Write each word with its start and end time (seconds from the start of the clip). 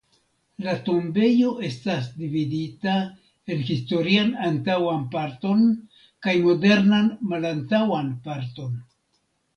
La 0.67 0.71
tombejo 0.85 1.49
estas 1.67 2.07
dividita 2.21 2.95
en 3.55 3.61
historian 3.75 4.31
antaŭan 4.47 5.03
parton 5.17 5.61
kaj 6.29 6.35
modernan 6.49 7.15
malantaŭan 7.35 8.09
parton. 8.29 8.75